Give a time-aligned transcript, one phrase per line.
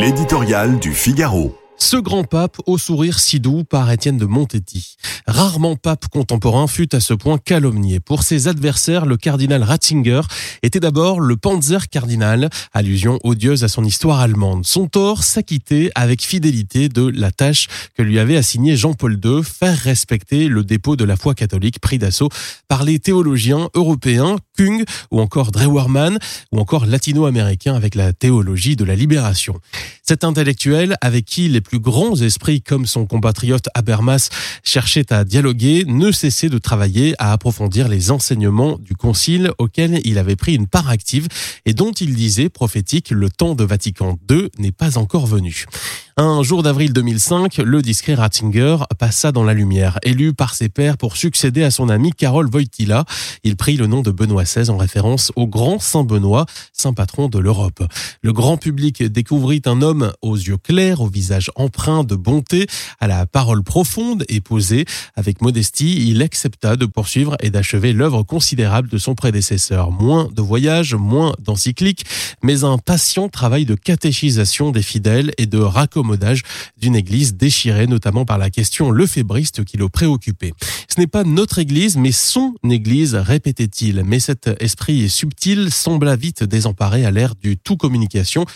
[0.00, 1.56] L'éditorial du Figaro.
[1.78, 4.96] Ce grand pape au sourire si doux par Étienne de Montetti.
[5.26, 7.98] Rarement pape contemporain fut à ce point calomnié.
[8.00, 10.20] Pour ses adversaires, le cardinal Ratzinger
[10.62, 14.66] était d'abord le Panzer cardinal, allusion odieuse à son histoire allemande.
[14.66, 19.78] Son tort s'acquittait avec fidélité de la tâche que lui avait assignée Jean-Paul II, faire
[19.78, 22.28] respecter le dépôt de la foi catholique pris d'assaut
[22.68, 26.18] par les théologiens européens, Kung ou encore Drewerman
[26.52, 29.60] ou encore latino-américains avec la théologie de la libération.
[30.02, 34.30] Cet intellectuel avec qui les plus grands esprits comme son compatriote Habermas
[34.62, 40.18] cherchaient à dialoguer, ne cessait de travailler à approfondir les enseignements du Concile auquel il
[40.18, 41.28] avait pris une part active
[41.64, 45.66] et dont il disait prophétique le temps de Vatican II n'est pas encore venu.
[46.18, 49.98] Un jour d'avril 2005, le discret Ratzinger passa dans la lumière.
[50.02, 53.04] Élu par ses pairs pour succéder à son ami Karol Wojtyla,
[53.44, 57.28] il prit le nom de Benoît XVI en référence au grand Saint Benoît, saint patron
[57.28, 57.84] de l'Europe.
[58.22, 62.66] Le grand public découvrit un homme aux yeux clairs, au visage empreint de bonté,
[62.98, 64.86] à la parole profonde et posée.
[65.16, 69.90] Avec modestie, il accepta de poursuivre et d'achever l'œuvre considérable de son prédécesseur.
[69.90, 72.06] Moins de voyages, moins d'encycliques,
[72.42, 76.05] mais un patient travail de catéchisation des fidèles et de raccommodation
[76.76, 80.52] d'une église déchirée notamment par la question lefébriste qui le préoccupait.
[80.88, 84.02] Ce n'est pas notre église, mais son église, répétait-il.
[84.04, 88.46] Mais cet esprit subtil sembla vite désemparé à l'ère du tout communication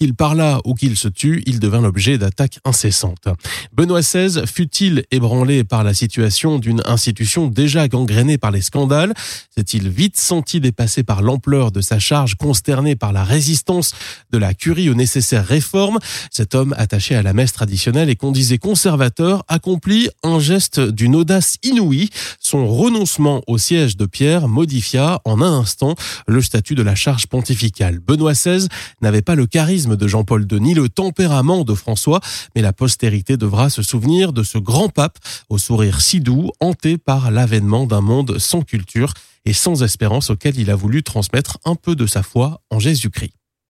[0.00, 3.28] qu'il parla ou qu'il se tue, il devint l'objet d'attaques incessantes.
[3.74, 9.12] Benoît XVI fut-il ébranlé par la situation d'une institution déjà gangrénée par les scandales?
[9.54, 13.92] S'est-il vite senti dépassé par l'ampleur de sa charge, consterné par la résistance
[14.30, 15.98] de la curie aux nécessaires réformes?
[16.30, 21.14] Cet homme attaché à la messe traditionnelle et qu'on disait conservateur accomplit un geste d'une
[21.14, 22.08] audace inouïe.
[22.40, 25.94] Son renoncement au siège de Pierre modifia en un instant
[26.26, 27.98] le statut de la charge pontificale.
[27.98, 28.66] Benoît XVI
[29.02, 32.20] n'avait pas le charisme de Jean-Paul ni le tempérament de François,
[32.54, 36.98] mais la postérité devra se souvenir de ce grand pape au sourire si doux, hanté
[36.98, 39.14] par l'avènement d'un monde sans culture
[39.44, 43.39] et sans espérance auquel il a voulu transmettre un peu de sa foi en Jésus-Christ.